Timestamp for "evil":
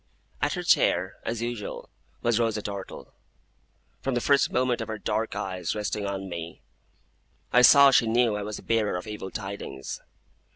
9.05-9.29